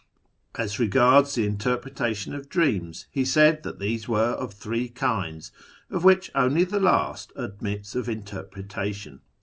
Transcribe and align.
As 0.55 0.79
regards 0.79 1.35
the 1.35 1.45
interpreta 1.47 2.15
on 2.27 2.33
of 2.33 2.49
dreams, 2.49 3.05
he 3.11 3.23
said 3.23 3.61
that 3.61 3.77
these 3.77 4.07
were 4.09 4.31
of 4.31 4.51
three 4.51 4.89
kinds, 4.89 5.51
of 5.91 6.05
hich 6.05 6.31
only 6.33 6.63
the 6.63 6.79
last 6.79 7.31
admits 7.35 7.93
of 7.93 8.09
interpretation. 8.09 9.21